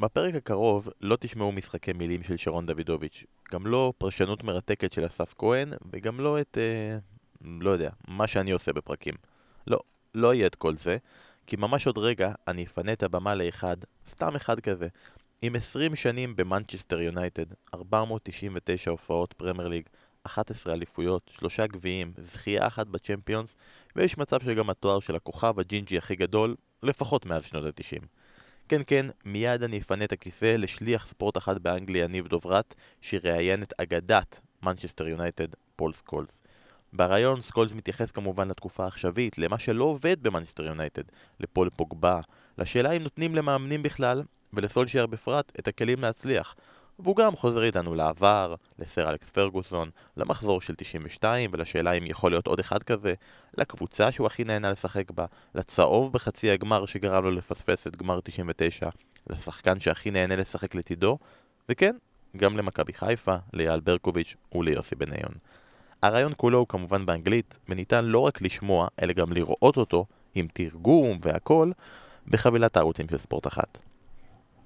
[0.00, 5.34] בפרק הקרוב לא תשמעו משחקי מילים של שרון דוידוביץ', גם לא פרשנות מרתקת של אסף
[5.38, 6.98] כהן, וגם לא את, אה,
[7.60, 9.14] לא יודע, מה שאני עושה בפרקים.
[9.66, 9.78] לא,
[10.14, 10.96] לא יהיה את כל זה,
[11.46, 13.76] כי ממש עוד רגע אני אפנה את הבמה לאחד,
[14.08, 14.88] סתם אחד כזה,
[15.42, 19.84] עם 20 שנים במנצ'סטר יונייטד, 499 הופעות פרמייר ליג,
[20.22, 23.54] 11 אליפויות, שלושה גביעים, זכייה אחת בצ'מפיונס,
[23.96, 28.17] ויש מצב שגם התואר של הכוכב הג'ינג'י הכי גדול, לפחות מאז שנות ה-90.
[28.68, 33.74] כן כן, מיד אני אפנה את הכיסא לשליח ספורט אחת באנגליה, ניב דוברת, שיראיין את
[33.80, 36.28] אגדת מנצ'סטר יונייטד, פול סקולס.
[36.92, 41.02] ברעיון סקולס מתייחס כמובן לתקופה העכשווית, למה שלא עובד במנצ'סטר יונייטד,
[41.40, 42.20] לפול פוגבה,
[42.58, 46.54] לשאלה אם נותנים למאמנים בכלל, ולסולשייר בפרט, את הכלים להצליח.
[46.98, 52.46] והוא גם חוזר איתנו לעבר, לסר אלכס פרגוסון, למחזור של 92 ולשאלה אם יכול להיות
[52.46, 53.14] עוד אחד כזה,
[53.58, 58.88] לקבוצה שהוא הכי נהנה לשחק בה, לצהוב בחצי הגמר שגרם לו לפספס את גמר 99,
[59.30, 61.18] לשחקן שהכי נהנה לשחק לצידו,
[61.68, 61.96] וכן,
[62.36, 65.32] גם למכבי חיפה, לאייל ברקוביץ' וליוסי בניון.
[66.02, 71.18] הרעיון כולו הוא כמובן באנגלית, וניתן לא רק לשמוע, אלא גם לראות אותו, עם תרגום
[71.22, 71.70] והכל,
[72.26, 73.78] בחבילת הערוצים של ספורט אחת.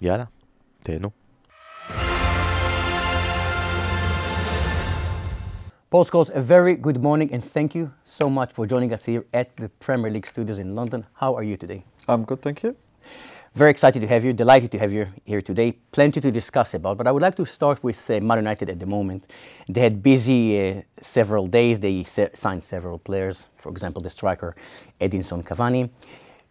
[0.01, 0.25] יאללה,
[0.83, 1.22] תהנו.
[5.93, 9.27] Paul Scholes, a very good morning and thank you so much for joining us here
[9.35, 11.05] at the Premier League studios in London.
[11.12, 11.85] How are you today?
[12.09, 12.75] I'm good, thank you.
[13.55, 15.73] Very excited to have you, delighted to have you here today.
[15.91, 18.81] Plenty to discuss about, but I would like to start with uh, Man United at
[18.81, 19.31] the moment.
[19.69, 21.79] They had busy uh, several days.
[21.79, 24.57] They se- signed several players, for example, the striker
[24.98, 25.91] Edinson Cavani.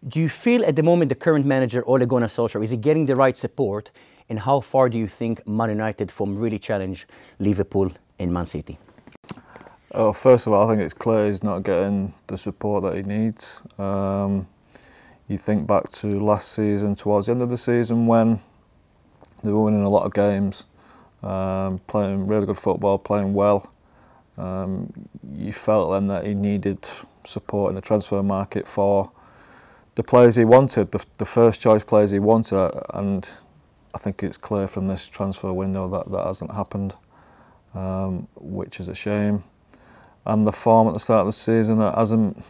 [0.06, 3.06] Do you feel at the moment the current manager Ole Gunnar Solskjaer is he getting
[3.06, 3.90] the right support,
[4.28, 7.08] and how far do you think Man United from really challenge
[7.40, 8.78] Liverpool and Man City?
[9.94, 13.02] Oh, first of all, I think it's clear he's not getting the support that he
[13.02, 13.60] needs.
[13.78, 14.48] Um,
[15.28, 18.40] you think back to last season, towards the end of the season, when
[19.44, 20.64] they were winning a lot of games,
[21.22, 23.70] um, playing really good football, playing well.
[24.38, 24.90] Um,
[25.34, 26.88] you felt then that he needed
[27.24, 29.12] support in the transfer market for
[29.96, 33.28] the players he wanted, the, the first choice players he wanted, and
[33.94, 36.94] I think it's clear from this transfer window that that hasn't happened,
[37.74, 39.44] um, which is a shame
[40.26, 42.42] and the form at the start of the season hasn't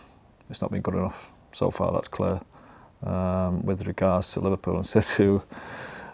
[0.51, 2.41] it's not been good enough so far that's clear.
[3.03, 5.43] Um, with regards to Liverpool and City who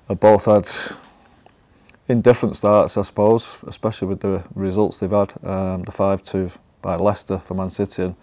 [0.08, 0.66] have both had
[2.08, 5.32] indifferent starts I suppose especially with the results they've had.
[5.44, 8.14] Um, the 5-2 by Leicester for Man City and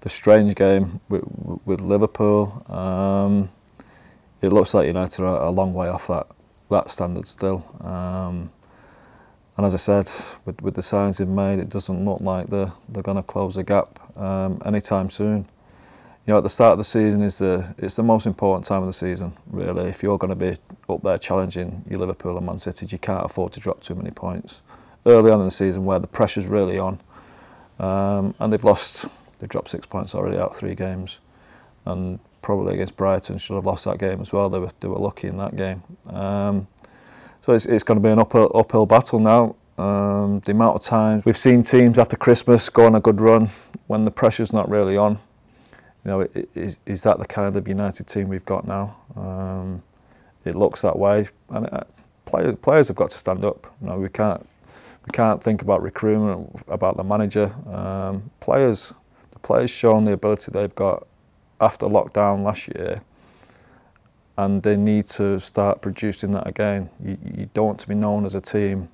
[0.00, 1.24] the strange game with,
[1.64, 2.64] with Liverpool.
[2.68, 3.48] Um,
[4.40, 6.28] it looks like United are a long way off that
[6.70, 7.64] that standard still.
[7.80, 8.50] Um,
[9.58, 10.08] and as I said,
[10.44, 13.56] with, with the signs they've made, it doesn't look like they're, they're going to close
[13.56, 15.46] the gap um, anytime soon.
[16.24, 18.82] You know, at the start of the season is the it's the most important time
[18.82, 19.32] of the season.
[19.50, 20.56] Really, if you're going to be
[20.88, 24.12] up there challenging your Liverpool and Man City, you can't afford to drop too many
[24.12, 24.60] points.
[25.04, 27.00] Early on in the season, where the pressure's really on,
[27.80, 29.06] um, and they've lost,
[29.40, 31.18] they've dropped six points already out of three games,
[31.84, 34.50] and probably against Brighton should have lost that game as well.
[34.50, 35.82] They were they were lucky in that game.
[36.06, 36.68] Um,
[37.48, 39.56] so it's, it's going to be an uphill, uphill battle now.
[39.78, 43.48] Um, the amount of times we've seen teams after Christmas go on a good run
[43.86, 45.12] when the pressure's not really on.
[46.04, 48.98] You know, is, is that the kind of United team we've got now?
[49.16, 49.82] Um,
[50.44, 51.84] it looks that way, and it, uh,
[52.26, 53.66] players, players have got to stand up.
[53.80, 54.46] You know, we can't
[55.06, 57.50] we can't think about recruitment, about the manager.
[57.66, 58.92] Um, players,
[59.30, 61.06] the players shown the ability they've got
[61.62, 63.00] after lockdown last year
[64.38, 66.88] and they need to start producing that again.
[67.04, 68.88] You, you don't want to be known as a team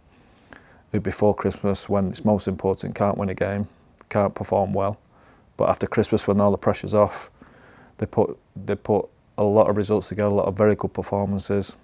[0.90, 3.68] who before Christmas, when it's most important, can't win a game,
[4.08, 4.98] can't perform well.
[5.58, 7.30] But after Christmas, when all the pressure's off,
[7.98, 9.06] they put they put
[9.36, 11.76] a lot of results together, a lot of very good performances.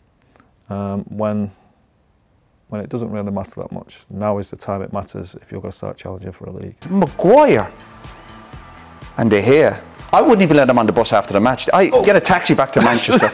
[0.71, 1.51] Um, when
[2.69, 5.61] when it doesn't really matter that much, now is the time it matters if you're
[5.61, 6.77] going to start challenging for a league.
[6.91, 7.71] Maguire,
[9.19, 9.83] and De Gea.
[10.13, 11.69] I wouldn't even let them on the bus after the match.
[11.75, 12.03] I oh.
[12.03, 13.31] get a taxi back to Manchester.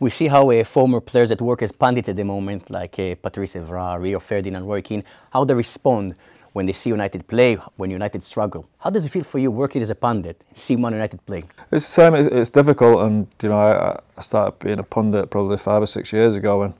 [0.00, 3.14] We see how uh, former players that work as pundits at the moment, like uh,
[3.16, 5.02] Patrice Evra, Rio Ferdinand working,
[5.32, 6.14] how they respond
[6.52, 8.68] when they see United play, when United struggle.
[8.78, 11.44] How does it feel for you working as a pundit, see Man United play?
[11.72, 12.14] It's the same.
[12.14, 15.86] It's, it's difficult, and you know, I, I, started being a pundit probably five or
[15.86, 16.74] six years ago, and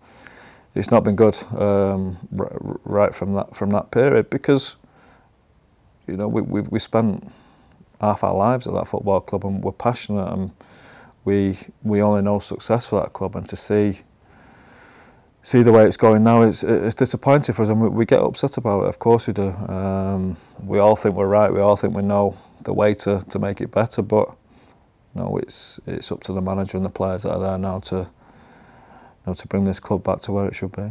[0.74, 2.16] it's not been good um,
[2.84, 4.76] right from that from that period because
[6.06, 7.30] you know we we, we spent
[8.00, 10.50] half our lives at that football club, and we're passionate and
[11.28, 14.00] we we only know success for that club, and to see
[15.42, 18.20] see the way it's going now, it's it's disappointing for us, and we, we get
[18.20, 18.88] upset about it.
[18.88, 19.48] Of course we do.
[19.78, 20.36] Um,
[20.72, 21.52] we all think we're right.
[21.52, 24.26] We all think we know the way to, to make it better, but
[25.14, 28.08] no, it's it's up to the manager and the players that are there now to
[29.26, 30.88] know, to bring this club back to where it should be.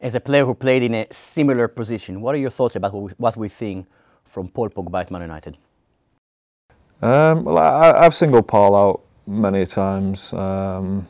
[0.00, 3.36] As a player who played in a similar position, what are your thoughts about what
[3.36, 3.86] we're seeing
[4.24, 5.56] from Paul Pogba at Man United?
[7.00, 10.32] Um, well, I, have singled Paul out many times.
[10.32, 11.08] Um,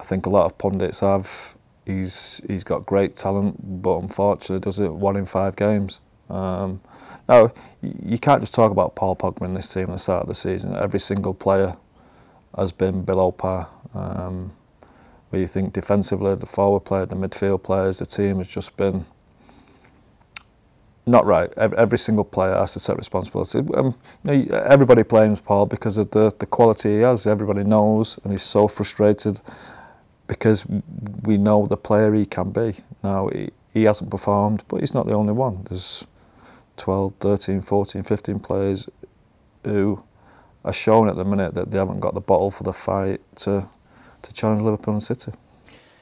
[0.00, 1.56] I think a lot of pundits have.
[1.86, 6.00] He's he's got great talent, but unfortunately does it one in five games.
[6.30, 6.80] Um,
[7.28, 7.52] now
[7.82, 10.34] you can't just talk about Paul Pogba in this team at the start of the
[10.34, 10.74] season.
[10.76, 11.76] Every single player
[12.56, 13.68] has been below par.
[13.94, 14.52] Um,
[15.34, 19.04] where you think defensively, the forward player, the midfield players, the team has just been
[21.06, 21.52] not right.
[21.56, 23.58] Every, single player has to take responsibility.
[23.74, 27.26] Um, you know, everybody blames Paul because of the, the quality he has.
[27.26, 29.40] Everybody knows, and he's so frustrated
[30.26, 30.64] because
[31.24, 32.76] we know the player he can be.
[33.02, 35.66] Now, he, he hasn't performed, but he's not the only one.
[35.68, 36.06] There's
[36.78, 38.88] 12, 13, 14, 15 players
[39.64, 40.02] who
[40.64, 43.68] are showing at the minute that they haven't got the bottle for the fight to,
[44.22, 45.32] to challenge Liverpool and City.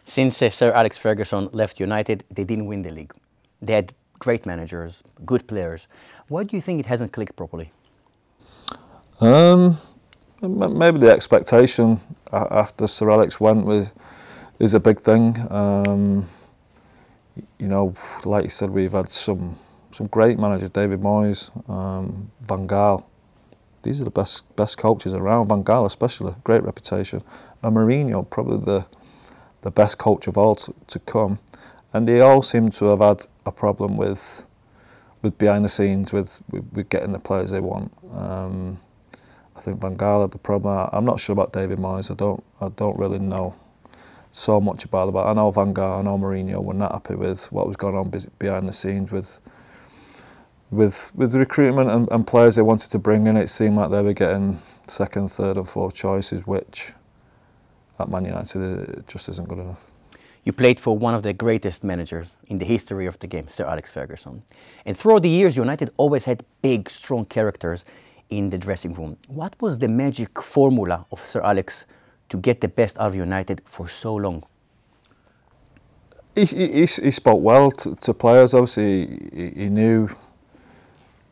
[0.05, 3.13] Since uh, Sir Alex Ferguson left United, they didn't win the league.
[3.61, 5.89] They had great managers, good players.
[6.29, 7.73] Why do you think it hasn't clicked properly?
[9.21, 9.79] Um,
[10.41, 11.99] maybe the expectation
[12.33, 13.93] after Sir Alex went was
[14.61, 15.25] is a big thing.
[15.51, 16.29] Um,
[17.59, 19.57] you know, like you said, we've had some
[19.91, 23.05] some great managers, David Moyes, um, Van Gaal.
[23.83, 25.49] These are the best best coaches around.
[25.49, 27.25] Van Gaal, especially, great reputation.
[27.63, 28.87] And Mourinho, probably the
[29.63, 31.41] the best coach of all to, to come.
[31.93, 34.47] And they all seem to have had a problem with
[35.23, 37.93] with behind the scenes with with, getting the players they want.
[38.13, 38.79] Um,
[39.55, 40.89] I think Van Gaal had the problem.
[40.93, 42.11] I'm not sure about David Moyes.
[42.11, 43.55] I don't I don't really know
[44.33, 45.13] so much about.
[45.13, 47.97] But I know Van Gaal, I know Mourinho were not happy with what was going
[47.97, 49.39] on behind the scenes with
[50.71, 53.37] with with recruitment and, and players they wanted to bring in.
[53.37, 56.93] It seemed like they were getting second, third, and fourth choices, which
[57.99, 59.92] at Man United it just isn't good enough.
[60.45, 63.65] You played for one of the greatest managers in the history of the game, Sir
[63.65, 64.43] Alex Ferguson.
[64.85, 67.85] And throughout the years, United always had big, strong characters
[68.29, 69.17] in the dressing room.
[69.29, 71.87] What was the magic formula of Sir Alex
[72.31, 74.43] to get the best out of United for so long?
[76.35, 78.55] He, he, he spoke well to, to players.
[78.55, 80.09] Obviously, he, he, knew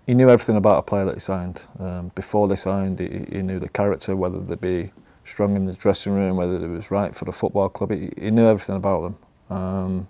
[0.07, 1.63] he knew everything about a player that he signed.
[1.79, 4.93] Um, before they signed, he, he knew the character, whether they be
[5.31, 7.93] strong in the dressing room, whether it was right for the football club.
[7.93, 10.09] He, he knew everything about them, um,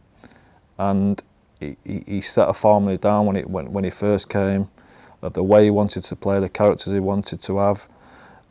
[0.78, 1.22] and
[1.60, 4.68] he, he, set a formula down when, when, when he first came
[5.22, 7.86] of the way he wanted to play, the characters he wanted to have.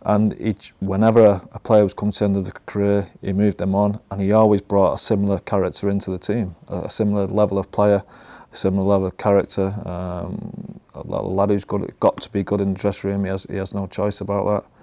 [0.04, 3.33] And each, whenever a, a player was coming to the end of the career, he
[3.33, 6.89] moved them on, and he always brought a similar character into the team, a, a
[6.89, 8.04] similar level of player,
[8.51, 9.74] a similar level of character.
[9.86, 13.30] Um, a, a lad who's got, got to be good in the dressing room, he
[13.30, 14.78] has, he has no choice about that.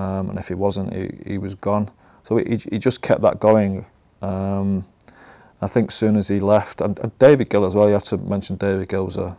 [0.00, 1.90] Um, and if he wasn't, he, he was gone.
[2.22, 3.84] So he, he just kept that going.
[4.22, 4.86] Um,
[5.60, 8.16] I think soon as he left, and, and, David Gill as well, you have to
[8.16, 9.36] mention David Gill was a,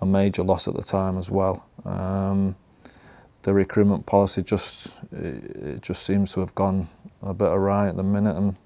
[0.00, 1.64] a major loss at the time as well.
[1.84, 2.56] Um,
[3.42, 6.88] the recruitment policy just it just seems to have gone
[7.22, 8.56] a bit awry at the minute, and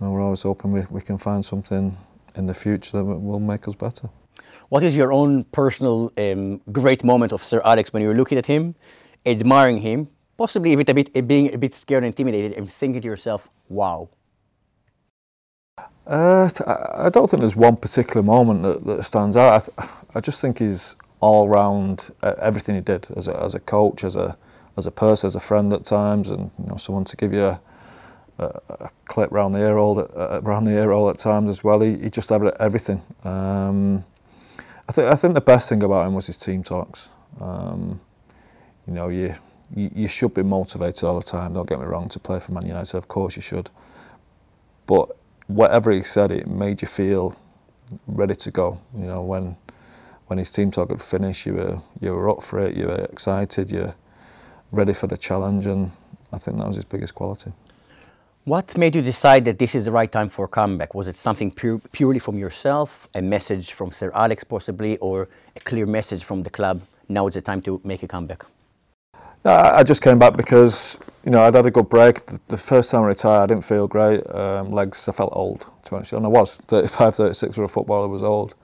[0.00, 1.94] we're always hoping we, we can find something
[2.34, 4.08] in the future that will make us better.
[4.70, 8.46] What is your own personal um, great moment of Sir Alex when you're looking at
[8.46, 8.74] him,
[9.26, 10.08] admiring him,
[10.42, 14.08] possibly a bit, being a bit scared and intimidated and thinking to yourself, wow?
[16.04, 16.50] Uh,
[16.98, 19.68] I don't think there's one particular moment that, that stands out.
[19.78, 23.60] I, I just think he's all round uh, everything he did as a, as a
[23.60, 24.36] coach, as a
[24.76, 27.44] as a person, as a friend at times, and you know someone to give you
[27.44, 27.60] a,
[28.38, 28.44] a,
[28.86, 31.78] a clip round the ear all uh, around the ear all at times as well.
[31.80, 33.00] He, he just had everything.
[33.22, 34.04] Um,
[34.88, 37.10] I think I think the best thing about him was his team talks.
[37.40, 38.00] Um,
[38.88, 39.36] you know, you
[39.74, 41.54] you, should be motivated all the time.
[41.54, 42.08] Don't get me wrong.
[42.10, 43.70] To play for Man United, of course you should.
[44.86, 47.36] But whatever he said, it made you feel
[48.06, 48.80] ready to go.
[48.96, 49.56] You know, when
[50.26, 52.76] when his team talk had finished, you were you were up for it.
[52.76, 53.70] You were excited.
[53.70, 53.94] You're
[54.70, 55.90] ready for the challenge, and
[56.32, 57.52] I think that was his biggest quality.
[58.44, 60.96] What made you decide that this is the right time for a comeback?
[60.96, 65.60] Was it something pure, purely from yourself, a message from Sir Alex possibly, or a
[65.60, 66.82] clear message from the club?
[67.08, 68.44] Now it's the time to make a comeback.
[69.44, 72.26] I just came back because you know I'd had a good break.
[72.26, 74.22] The, the first time I retired, I didn't feel great.
[74.30, 75.62] Um, legs, I felt old.
[75.84, 78.54] To be honest, and I was 35, 36 for a footballer was old.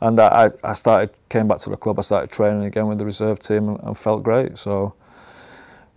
[0.00, 1.96] And I, I started, came back to the club.
[1.96, 4.58] I started training again with the reserve team and, and felt great.
[4.58, 4.94] So,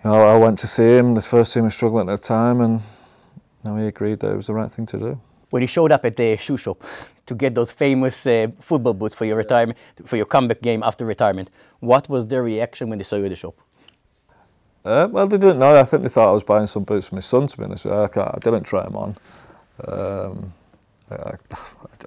[0.03, 1.15] you know, I went to see him.
[1.15, 2.82] The first team was struggling at the time, and
[3.63, 5.22] you know, he agreed that it was the right thing to do.
[5.50, 6.84] When he showed up at the shoe shop
[7.25, 11.05] to get those famous uh, football boots for your retirement, for your comeback game after
[11.05, 13.55] retirement, what was their reaction when they saw you at the shop?
[14.86, 15.75] Uh, well, they didn't know.
[15.75, 17.88] I think they thought I was buying some boots for my son, to be honest.
[17.88, 19.18] I, I didn't try them on.
[19.88, 20.54] Um,
[21.10, 21.34] I,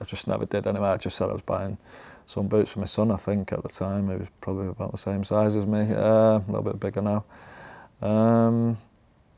[0.00, 0.88] I, just never did anyway.
[0.88, 1.76] I just said I was buying
[2.24, 3.10] some boots for my son.
[3.10, 6.38] I think at the time he was probably about the same size as me, uh,
[6.38, 7.24] a little bit bigger now.
[8.00, 8.78] Um,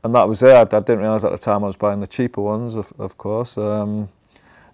[0.03, 0.51] and that was it.
[0.51, 3.17] I, I didn't realise at the time I was buying the cheaper ones, of, of
[3.17, 3.57] course.
[3.57, 4.09] Um,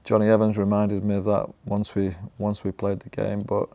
[0.04, 3.42] Jonny Evans reminded me of that once we once we played the game.
[3.44, 3.70] But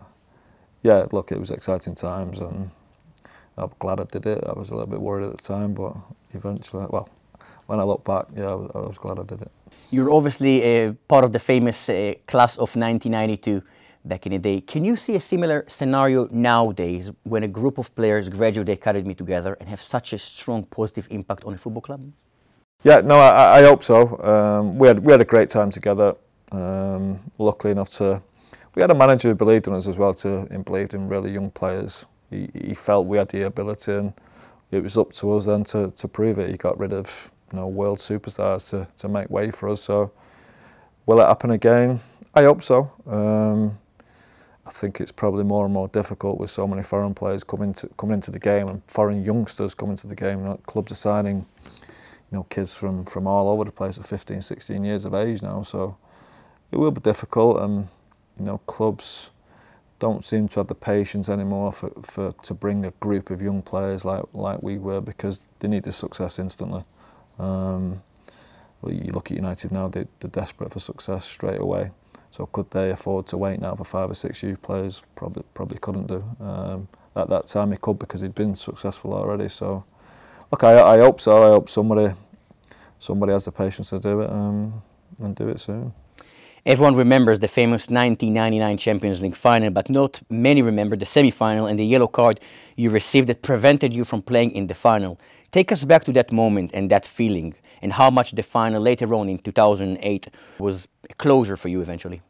[0.82, 2.70] yeah, look, it was exciting times, and
[3.56, 4.44] I'm glad I did it.
[4.46, 5.94] I was a little bit worried at the time, but
[6.32, 7.08] eventually, well,
[7.66, 9.50] when I look back, yeah, I was, I was glad I did it.
[9.90, 13.62] You're obviously uh, part of the famous uh, class of 1992
[14.04, 14.60] back in the day.
[14.60, 19.14] Can you see a similar scenario nowadays when a group of players graduate the academy
[19.14, 22.12] together and have such a strong positive impact on a football club?
[22.84, 24.18] Yeah, no, I, I hope so.
[24.22, 26.16] Um, we had we had a great time together.
[26.50, 28.20] Um, luckily enough to,
[28.74, 30.14] we had a manager who believed in us as well.
[30.14, 32.06] To and believed in really young players.
[32.32, 34.12] He, he felt we had the ability, and
[34.70, 36.50] it was up to us then to, to prove it.
[36.50, 39.82] He got rid of you know world superstars to, to make way for us.
[39.82, 40.12] So,
[41.06, 42.00] will it happen again?
[42.34, 42.90] I hope so.
[43.06, 43.78] Um,
[44.64, 47.88] I think it's probably more and more difficult with so many foreign players coming to,
[47.98, 50.38] coming into the game and foreign youngsters coming to the game.
[50.38, 51.44] You know, clubs are signing,
[51.76, 51.82] you
[52.30, 55.62] know, kids from, from all over the place at 15, 16 years of age now.
[55.62, 55.96] So
[56.70, 57.88] it will be difficult, and
[58.38, 59.30] you know, clubs
[60.02, 63.62] don't seem to have the patience anymore for, for to bring a group of young
[63.62, 66.82] players like like we were because they need the success instantly.
[67.38, 68.02] Um,
[68.80, 71.92] well, you look at United now; they, they're desperate for success straight away.
[72.32, 75.04] So could they afford to wait now for five or six youth players?
[75.14, 76.24] Probably probably couldn't do.
[76.40, 79.48] Um, at that time he could because he'd been successful already.
[79.48, 79.84] So
[80.50, 81.44] look, I, I hope so.
[81.44, 82.12] I hope somebody
[82.98, 84.82] somebody has the patience to do it um,
[85.20, 85.94] and do it soon.
[86.64, 91.76] Everyone remembers the famous 1999 Champions League final, but not many remember the semi-final and
[91.76, 92.38] the yellow card
[92.76, 95.18] you received that prevented you from playing in the final.
[95.50, 99.12] Take us back to that moment and that feeling and how much the final later
[99.12, 100.28] on in 2008
[100.60, 102.22] was a closure for you eventually.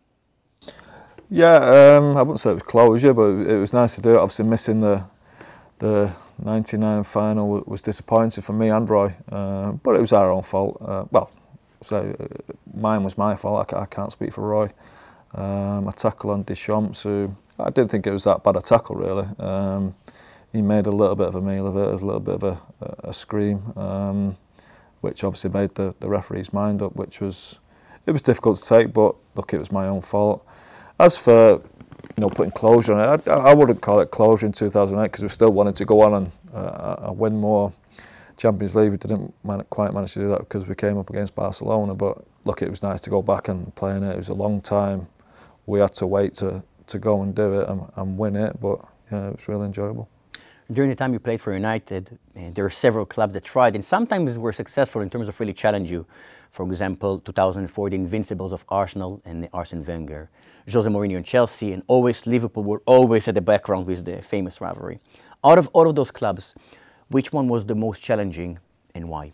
[1.29, 4.17] Yeah, um, I wouldn't say it was closure, but it was nice to do it.
[4.17, 5.05] Obviously, missing the
[5.79, 6.11] the
[6.43, 10.79] 99 final was disappointing for me and Roy, uh, but it was our own fault.
[10.81, 11.31] Uh, well,
[11.83, 13.73] so uh, mine was my fault.
[13.73, 14.71] I, I can't speak for Roy.
[15.35, 18.97] Um, a tackle on Deschamps, who I didn't think it was that bad a tackle
[18.97, 19.27] really.
[19.39, 19.95] Um,
[20.53, 22.59] he made a little bit of a meal of it, a little bit of a,
[23.09, 23.73] a, scream.
[23.75, 24.37] Um,
[25.03, 27.59] which obviously made the, the referee's mind up, which was
[28.07, 30.47] it was difficult to take, but look, it was my own fault.
[30.99, 31.61] As for
[32.17, 35.23] you know putting closure on it, I, I wouldn't call it closure in 2008 because
[35.23, 37.73] we still wanted to go on and uh, win more
[38.37, 38.91] Champions League.
[38.91, 41.95] We didn't man- quite manage to do that because we came up against Barcelona.
[41.95, 44.12] But look, it was nice to go back and play in it.
[44.12, 45.07] It was a long time.
[45.67, 48.81] We had to wait to, to go and do it and, and win it, but
[49.11, 50.09] yeah, it was really enjoyable
[50.73, 53.85] during the time you played for United, uh, there are several clubs that tried and
[53.85, 56.07] sometimes were successful in terms of really challenge you.
[56.51, 60.31] For example, 2004, the Invincibles of Arsenal and the Arsene Wenger.
[60.71, 64.61] Jose Mourinho and Chelsea, and always Liverpool were always at the background with the famous
[64.61, 65.01] rivalry.
[65.45, 66.55] Out of all of those clubs,
[67.12, 68.59] which one was the most challenging
[68.95, 69.33] and why?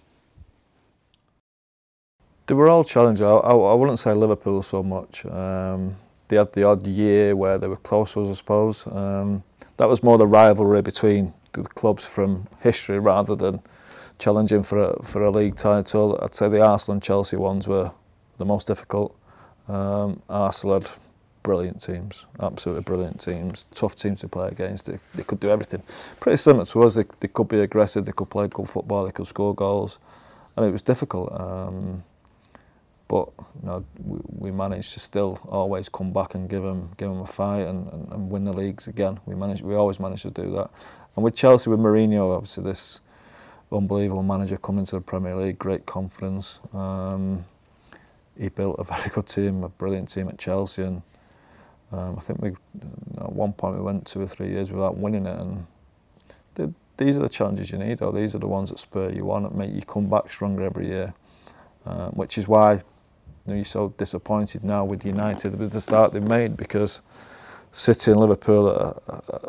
[2.47, 3.26] They were all challenging.
[3.26, 5.25] I, I, I wouldn't say Liverpool so much.
[5.26, 5.97] Um,
[6.28, 8.87] they had the odd year where they were close, I suppose.
[8.87, 9.42] Um,
[9.76, 13.61] that was more the rivalry between the clubs from history rather than
[14.18, 16.18] challenging for a, for a league title.
[16.23, 17.92] I'd say the Arsenal and Chelsea ones were
[18.38, 19.16] the most difficult.
[19.68, 20.90] Um, Arsenal had
[21.49, 24.85] brilliant teams, absolutely brilliant teams, tough teams to play against.
[24.85, 25.83] They, they could do everything.
[26.21, 29.12] Pretty similar to us, they, they could be aggressive, they could play good football, they
[29.12, 29.99] could score goals,
[30.57, 31.33] and it was difficult.
[31.40, 32.05] Um,
[33.09, 33.31] but
[33.62, 37.23] you know, we, we managed to still always come back and give them give them
[37.23, 39.19] a fight and, and, and win the leagues again.
[39.25, 40.71] We managed, we always managed to do that.
[41.17, 43.00] And with Chelsea, with Mourinho, obviously this
[43.73, 46.61] unbelievable manager coming to the Premier League, great confidence.
[46.75, 47.47] Um,
[48.38, 51.00] he built a very good team, a brilliant team at Chelsea, and
[51.92, 52.50] um, I think we
[53.21, 55.38] at one point we went two or three years without winning it.
[55.38, 55.66] And
[56.54, 59.30] they, these are the challenges you need, or these are the ones that spur you
[59.30, 61.14] on and make you come back stronger every year.
[61.87, 62.83] Um, which is why
[63.49, 67.00] know, you're so disappointed now with United with the start they've made because
[67.73, 69.02] City and Liverpool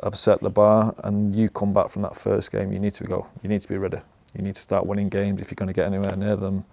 [0.04, 3.06] have set the bar, and you come back from that first game, you need to
[3.06, 3.28] go.
[3.42, 4.00] You need to be ready.
[4.36, 6.66] You need to start winning games if you're going to get anywhere near them,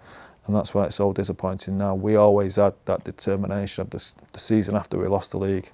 [0.47, 1.93] and that's why it's so disappointing now.
[1.93, 5.71] We always had that determination of the, the season after we lost the league.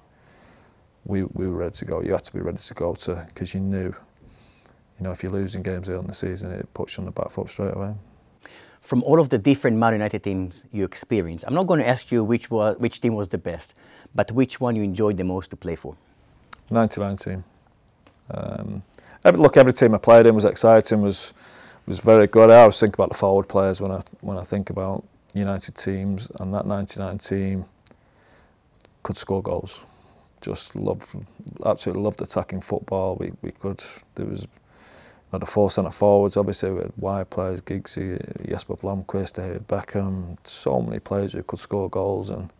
[1.06, 2.02] We we were ready to go.
[2.02, 3.94] You had to be ready to go to because you knew,
[4.98, 7.12] you know, if you're losing games early in the season, it puts you on the
[7.12, 7.94] back foot straight away
[8.84, 12.12] from all of the different Man United teams you experienced, I'm not going to ask
[12.12, 13.72] you which, was, which team was the best,
[14.14, 15.96] but which one you enjoyed the most to play for?
[16.70, 17.44] 99 team.
[18.30, 18.82] Um,
[19.24, 21.32] every, look, every team I played in was exciting, was
[21.86, 22.50] was very good.
[22.50, 26.28] I always think about the forward players when I when I think about United teams,
[26.38, 27.64] and that 99 team
[29.02, 29.84] could score goals.
[30.40, 31.16] Just loved,
[31.64, 33.16] absolutely loved attacking football.
[33.16, 33.82] We, we could,
[34.14, 34.46] there was,
[35.32, 39.66] had a four centre forwards, obviously, we had wide players, Giggsy, uh, Jesper Blomqvist, David
[39.66, 42.52] Beckham, so many players who could score goals, and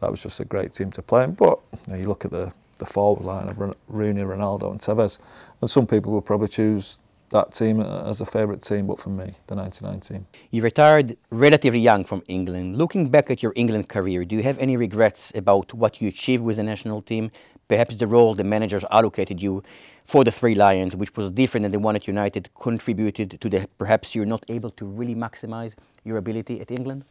[0.00, 1.32] that was just a great team to play in.
[1.32, 5.18] But you, know, you look at the, the forward line of Rooney, Ronaldo, and Tevez,
[5.60, 6.98] and some people will probably choose
[7.30, 10.26] that team as a favourite team, but for me, the 99 team.
[10.50, 12.76] You retired relatively young from England.
[12.76, 16.42] Looking back at your England career, do you have any regrets about what you achieved
[16.42, 17.30] with the national team?
[17.68, 19.62] Perhaps the role the managers allocated you
[20.04, 23.68] for the Three Lions, which was different than the one at United, contributed to the
[23.78, 27.04] perhaps you're not able to really maximise your ability at England?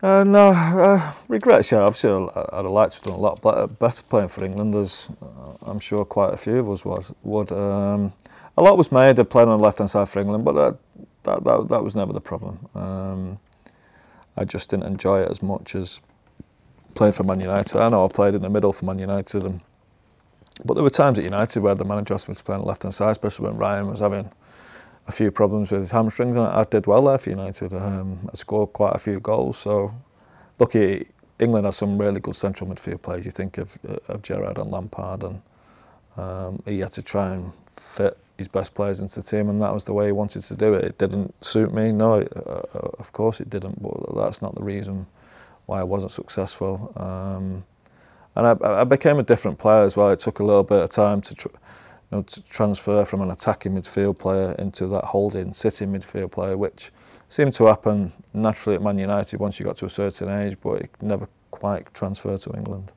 [0.00, 1.78] Uh, no, uh, regrets, yeah.
[1.78, 5.54] Obviously, I'd have liked to have done a lot better playing for England, as uh,
[5.62, 7.06] I'm sure quite a few of us would.
[7.22, 8.12] would um,
[8.58, 10.76] a lot was made of playing on the left hand side for England, but that,
[11.22, 12.58] that, that, that was never the problem.
[12.74, 13.38] Um,
[14.36, 16.00] I just didn't enjoy it as much as
[16.94, 17.78] playing for Man United.
[17.78, 19.60] I know I played in the middle for Man United, and,
[20.64, 22.66] but there were times at United where the manager asked me to play on the
[22.66, 24.28] left hand side, especially when Ryan was having
[25.06, 27.72] a few problems with his hamstrings, and I, did well there for United.
[27.72, 29.94] Um, I scored quite a few goals, so
[30.58, 31.06] lucky
[31.38, 33.24] England has some really good central midfield players.
[33.24, 35.42] You think of, of Gerrard and Lampard, and
[36.16, 39.74] um, he had to try and fit his best players into the team, and that
[39.74, 40.84] was the way he wanted to do it.
[40.84, 44.54] It didn't suit me, no, it, uh, uh, of course it didn't, but that's not
[44.54, 45.06] the reason
[45.66, 46.92] why I wasn't successful.
[46.96, 47.64] Um,
[48.36, 50.10] and I, I, became a different player as well.
[50.10, 53.30] It took a little bit of time to, tr- you know, to transfer from an
[53.30, 56.92] attacking midfield player into that holding, sitting midfield player, which
[57.28, 60.82] seemed to happen naturally at Man United once you got to a certain age, but
[60.82, 62.92] it never quite transferred to England.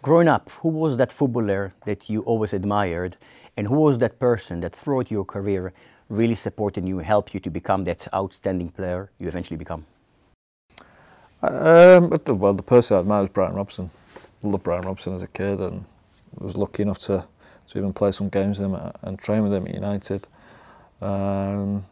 [0.00, 3.16] Growing up, who was that footballer that you always admired
[3.58, 5.72] and who was that person that throughout your career
[6.08, 9.84] really supported you, helped you to become that outstanding player you eventually become?
[11.42, 13.90] Um, well, the person I admired was Brian Robson.
[14.44, 15.84] I loved Brian Robson as a kid and
[16.38, 17.26] was lucky enough to,
[17.70, 20.28] to even play some games with him and train with him at United.
[21.02, 21.84] Um,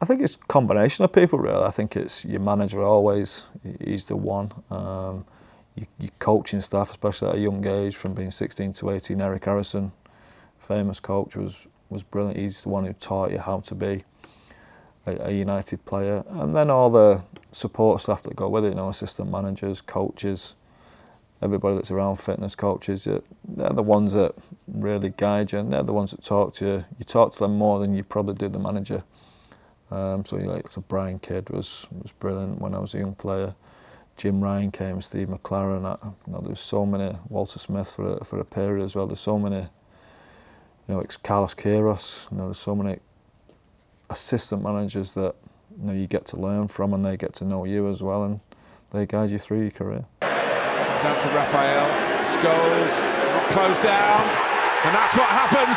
[0.00, 1.64] I think it's a combination of people really.
[1.64, 3.44] I think it's your manager always,
[3.84, 4.50] he's the one.
[4.68, 5.24] Um,
[5.76, 9.44] your, your coaching staff, especially at a young age, from being 16 to 18, Eric
[9.44, 9.92] Harrison,
[10.68, 12.38] famous coach, was was brilliant.
[12.38, 14.04] He's the one who taught you how to be
[15.06, 18.74] a, a United player, and then all the support staff that go with it, you
[18.74, 20.54] know, assistant managers, coaches,
[21.40, 23.04] everybody that's around fitness coaches.
[23.04, 24.34] They're the ones that
[24.66, 26.84] really guide you, and they're the ones that talk to you.
[26.98, 29.02] You talk to them more than you probably do the manager.
[29.90, 32.98] Um, so, you know, like, so Brian Kidd was was brilliant when I was a
[32.98, 33.54] young player.
[34.18, 35.86] Jim Ryan came, Steve McClaren.
[35.86, 37.16] I, you know, there was so many.
[37.30, 39.06] Walter Smith for a, for a period as well.
[39.06, 39.68] There's so many
[40.88, 42.30] you know, it's Carlos Queiroz.
[42.32, 42.98] You know, there's so many
[44.08, 45.34] assistant managers that
[45.78, 48.24] you know you get to learn from, and they get to know you as well,
[48.24, 48.40] and
[48.90, 50.04] they guide you through your career.
[50.20, 51.86] Down to Rafael,
[52.24, 52.96] Scholes,
[53.32, 54.22] not closed down,
[54.84, 55.76] and that's what happens.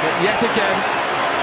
[0.00, 0.78] But yet again,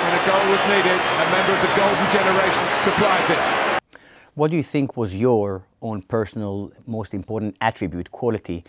[0.03, 3.91] when a goal was needed, a member of the golden generation supplies it.
[4.33, 8.65] What do you think was your own personal most important attribute, quality,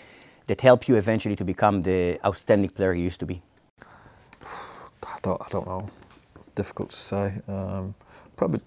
[0.46, 3.42] that helped you eventually to become the outstanding player you used to be?
[5.02, 5.88] I don't, I don't know.
[6.54, 7.35] Difficult to say.
[7.48, 7.94] Um,
[8.37, 8.61] probably,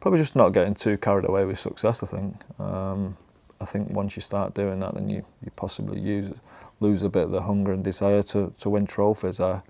[0.00, 2.02] probably just not getting too carried away with success.
[2.02, 2.34] I think.
[2.58, 3.16] Um,
[3.60, 6.32] I think once you start doing that, then you, you possibly use,
[6.80, 9.38] lose a bit of the hunger and desire to, to win trophies.
[9.38, 9.60] I,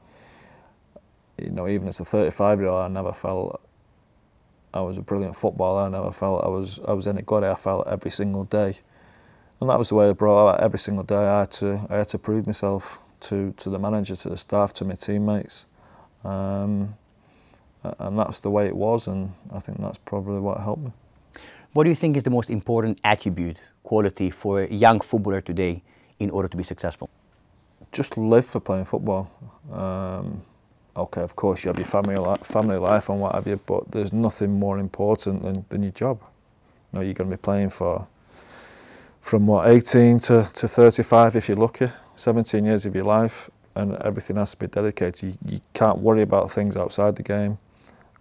[1.36, 3.60] you know, even as a 35 year old, I never felt
[4.72, 5.82] I was a brilliant footballer.
[5.82, 7.42] I never felt I was I was any good.
[7.42, 8.78] I felt every single day,
[9.60, 11.16] and that was the way I brought out every single day.
[11.16, 14.72] I had to I had to prove myself to to the manager, to the staff,
[14.74, 15.66] to my teammates.
[16.24, 16.94] Um,
[17.82, 20.92] and that's the way it was, and I think that's probably what helped me.
[21.72, 25.82] What do you think is the most important attribute, quality for a young footballer today
[26.18, 27.08] in order to be successful?
[27.92, 29.30] Just live for playing football.
[29.72, 30.42] Um,
[30.96, 33.90] okay, of course you have your family li- family life and what have you, but
[33.90, 36.20] there's nothing more important than, than your job.
[36.92, 38.06] You know, you're going to be playing for
[39.20, 43.96] from what 18 to, to 35 if you're lucky, 17 years of your life, and
[44.02, 45.30] everything has to be dedicated.
[45.30, 47.58] You, you can't worry about things outside the game.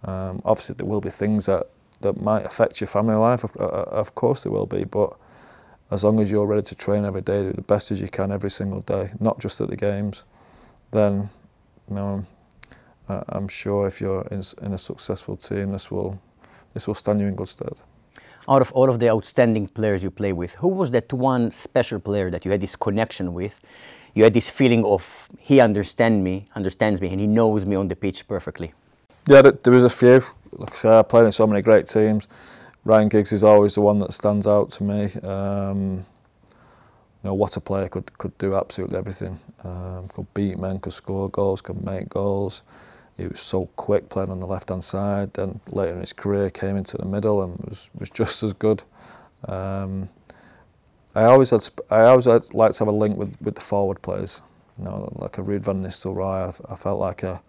[0.04, 1.66] Um, obviously, there will be things that,
[2.00, 3.44] that might affect your family life.
[3.44, 5.14] Of, uh, of course, there will be, but
[5.90, 8.30] as long as you're ready to train every day, do the best as you can
[8.32, 10.24] every single day, not just at the games,
[10.92, 11.28] then
[11.88, 12.24] you know,
[13.08, 16.20] I'm sure if you're in, in a successful team, this will
[16.74, 17.80] this will stand you in good stead.
[18.48, 21.98] Out of all of the outstanding players you play with, who was that one special
[21.98, 23.60] player that you had this connection with
[24.14, 27.88] you had this feeling of he understands me, understands me, and he knows me on
[27.88, 28.72] the pitch perfectly.
[29.26, 30.22] Yeah, there was a few.
[30.52, 32.26] Like I said, I played in so many great teams.
[32.84, 35.12] Ryan Giggs is always the one that stands out to me.
[35.22, 36.04] Um,
[37.22, 39.38] you know what a player could could do absolutely everything.
[39.62, 42.62] Um, could beat men, could score goals, could make goals.
[43.18, 45.34] He was so quick playing on the left hand side.
[45.34, 48.82] Then later in his career came into the middle and was was just as good.
[49.46, 50.08] Um,
[51.14, 54.00] I always had I always had, like to have a link with, with the forward
[54.02, 54.42] players.
[54.78, 56.54] You know, like a Ruud van Nistelrooy.
[56.68, 57.42] I, I felt like a,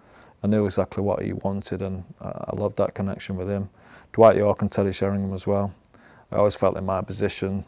[0.44, 3.70] I knew exactly what he wanted, and I, I loved that connection with him.
[4.14, 5.74] Dwight Yorke and Teddy Sheringham as well.
[6.32, 7.66] I always felt in my position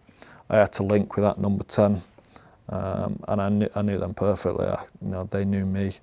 [0.49, 2.01] I had to link with that number 10
[2.69, 4.65] um, and I knew, I knew them perfectly.
[4.65, 5.93] I, you know, they knew me.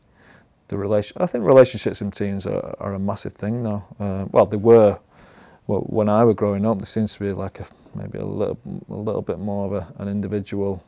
[0.68, 3.87] The relation, I think relationships in teams are, are a massive thing now.
[3.98, 4.98] Uh, well, they were
[5.70, 6.78] well, when I was growing up.
[6.78, 8.59] There seems to be like a maybe a little
[8.90, 10.85] a little bit more of a, an individual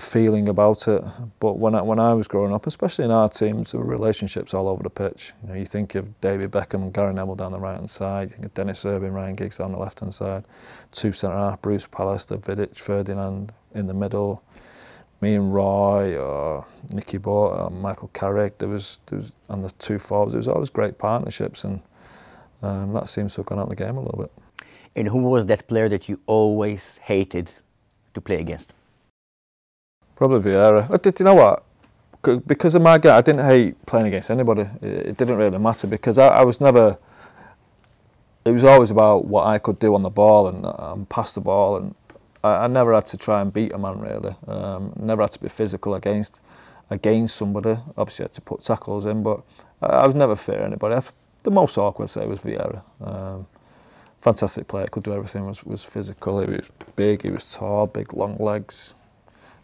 [0.00, 1.04] feeling about it.
[1.38, 4.52] But when I, when I was growing up, especially in our teams, there were relationships
[4.52, 5.32] all over the pitch.
[5.42, 8.30] You know, you think of David Beckham and Gary Neville down the right hand side,
[8.30, 10.44] you think of Denis Irwin, Ryan Giggs down the left hand side,
[10.90, 14.42] two centre half, Bruce Pallister, Vidic, Ferdinand in the middle,
[15.20, 18.58] me and Roy, or Nicky Butt, uh, or Michael Carrick.
[18.58, 20.32] There was, there was and the two forwards.
[20.32, 21.80] There was always great partnerships, and
[22.62, 24.32] um, that seems to have gone out of the game a little bit.
[24.94, 27.52] And who was that player that you always hated
[28.14, 28.72] to play against?
[30.16, 30.90] Probably Vieira.
[30.90, 31.62] I did, you know what?
[32.46, 34.66] Because of my game, I didn't hate playing against anybody.
[34.82, 36.98] It, didn't really matter because I, I, was never.
[38.44, 41.40] It was always about what I could do on the ball and, and pass the
[41.40, 41.94] ball, and
[42.42, 44.34] I, I, never had to try and beat a man really.
[44.48, 46.40] Um, never had to be physical against
[46.90, 47.78] against somebody.
[47.96, 49.42] Obviously, I had to put tackles in, but
[49.80, 50.96] I, I was never fair anybody.
[50.96, 51.02] I,
[51.46, 52.82] the most awkward say was Vieira.
[53.00, 53.46] Um,
[54.20, 55.46] fantastic player, could do everything.
[55.46, 56.40] Was was physical.
[56.40, 57.22] He was big.
[57.22, 58.96] He was tall, big, long legs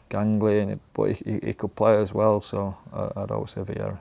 [0.09, 2.41] gangly, but he, he, could play as well.
[2.41, 3.99] So I'd always say Vieira.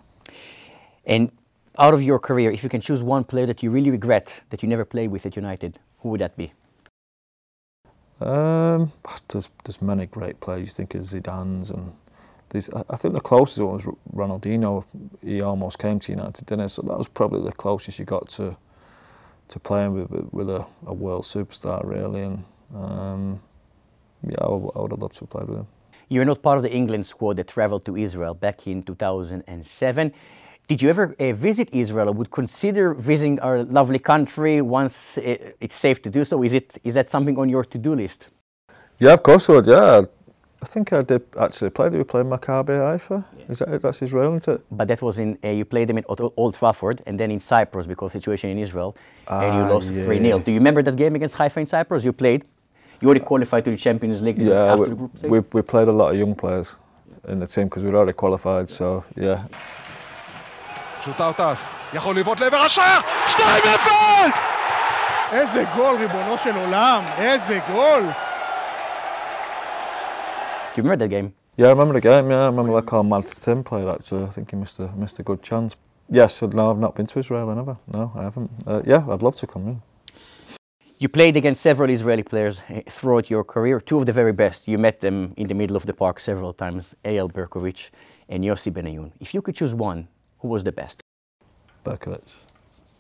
[1.06, 1.32] And
[1.80, 4.62] out of your career, if you can choose one player that you really regret that
[4.62, 6.54] you never played with at United, who would that be?
[8.20, 8.91] Um,
[9.30, 10.67] there's, there's many great players.
[10.67, 11.94] You think of Zidane's and
[12.52, 14.86] these, I think the closest one was Ronaldinho.
[15.24, 16.70] He almost came to United, didn't he?
[16.70, 18.56] So that was probably the closest you got to
[19.50, 22.22] to playing with with a, a world superstar, really.
[22.22, 23.42] And um,
[24.28, 25.68] yeah, I, I would have loved to have played with him.
[26.10, 30.14] You're not part of the England squad that traveled to Israel back in 2007.
[30.68, 35.58] Did you ever uh, visit Israel or would consider visiting our lovely country once it,
[35.60, 36.44] it's safe to do so?
[36.44, 38.28] Is, it, is that something on your to do list?
[39.00, 40.02] Yeah, of course I would, yeah.
[40.62, 41.91] I think I did actually play.
[41.91, 43.25] Did we play Maccabi Haifa?
[43.39, 43.45] Yeah.
[43.49, 44.61] Is that that's Israel, isn't it?
[44.71, 47.87] But that was in uh, you played them at Old Trafford and then in Cyprus
[47.87, 48.97] because situation in Israel,
[49.29, 50.39] ah, and you ah, lost three yeah.
[50.39, 52.05] 0 Do you remember that game against Haifa in Cyprus?
[52.05, 52.45] You played.
[53.01, 55.31] You already qualified to the Champions League yeah, after we, the group stage?
[55.31, 56.77] We, we played a lot of young players
[57.29, 59.45] in the team because we'd already qualified, so yeah.
[61.07, 63.39] שוטר טס, יכול לבעוט לעבר השער, 2-0!
[65.33, 68.03] איזה גול, ריבונו של עולם, איזה גול!
[70.76, 71.34] You remember that game?
[71.58, 72.44] Yeah, I remember the game, yeah.
[72.44, 74.24] I remember like how Mads Timm played actually.
[74.24, 75.76] I think he missed a, missed a good chance.
[76.10, 77.76] Yes, no, I've not been to Israel, never.
[77.94, 78.50] No, I haven't.
[78.66, 80.56] Uh, yeah, I'd love to come, yeah.
[80.98, 84.66] You played against several Israeli players eh, throughout your career, two of the very best.
[84.68, 87.90] You met them in the middle of the park several times, Eyal Berkovic
[88.30, 89.12] and Yossi Benayoun.
[89.20, 90.08] If you could choose one,
[90.40, 91.02] who was the best?
[91.84, 92.24] Berkovic,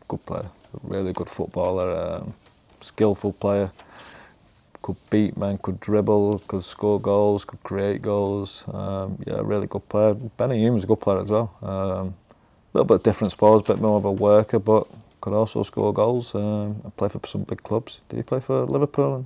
[0.09, 0.49] good player,
[0.83, 2.33] really good footballer, um,
[2.81, 3.71] skillful player,
[4.81, 8.65] could beat men, could dribble, could score goals, could create goals.
[8.71, 10.15] Um, yeah, really good player.
[10.15, 11.53] Benayoun was a good player as well.
[11.61, 12.15] Um,
[12.73, 14.87] a little bit different sports, a bit more of a worker, but
[15.19, 17.99] could also score goals um, and play for some big clubs.
[18.09, 19.15] Did he play for Liverpool?
[19.15, 19.25] And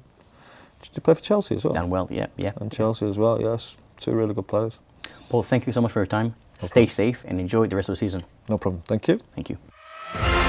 [0.81, 1.73] did he play for Chelsea as well?
[1.73, 2.51] Done well, yeah, yeah.
[2.57, 3.77] And Chelsea as well, yes.
[3.97, 4.79] Two really good players.
[5.29, 6.35] Paul, thank you so much for your time.
[6.61, 6.89] No Stay problem.
[6.89, 8.23] safe and enjoy the rest of the season.
[8.49, 8.83] No problem.
[8.87, 9.17] Thank you.
[9.35, 10.44] Thank you.